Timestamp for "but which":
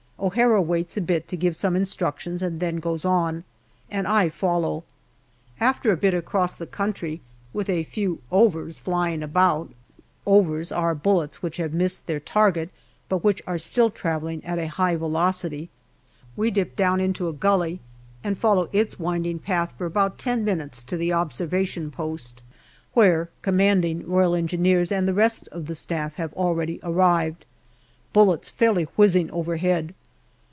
13.09-13.41